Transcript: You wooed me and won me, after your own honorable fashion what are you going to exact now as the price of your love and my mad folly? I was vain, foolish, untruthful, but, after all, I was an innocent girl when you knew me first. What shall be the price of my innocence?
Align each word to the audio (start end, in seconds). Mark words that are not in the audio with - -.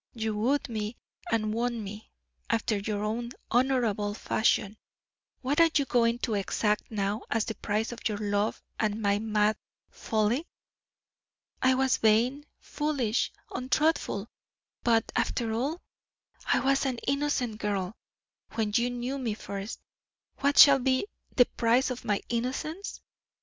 You 0.15 0.35
wooed 0.35 0.67
me 0.67 0.97
and 1.31 1.53
won 1.53 1.83
me, 1.83 2.09
after 2.49 2.75
your 2.77 3.03
own 3.03 3.33
honorable 3.51 4.15
fashion 4.15 4.77
what 5.41 5.59
are 5.61 5.69
you 5.77 5.85
going 5.85 6.17
to 6.25 6.33
exact 6.33 6.89
now 6.89 7.21
as 7.29 7.45
the 7.45 7.53
price 7.53 7.91
of 7.91 7.99
your 8.09 8.17
love 8.17 8.63
and 8.79 8.99
my 8.99 9.19
mad 9.19 9.57
folly? 9.91 10.47
I 11.61 11.75
was 11.75 11.97
vain, 11.97 12.47
foolish, 12.59 13.31
untruthful, 13.53 14.27
but, 14.83 15.11
after 15.15 15.53
all, 15.53 15.83
I 16.47 16.61
was 16.61 16.87
an 16.87 16.97
innocent 17.07 17.59
girl 17.59 17.95
when 18.53 18.71
you 18.75 18.89
knew 18.89 19.19
me 19.19 19.35
first. 19.35 19.81
What 20.39 20.57
shall 20.57 20.79
be 20.79 21.05
the 21.35 21.45
price 21.45 21.91
of 21.91 22.05
my 22.05 22.23
innocence? 22.27 23.01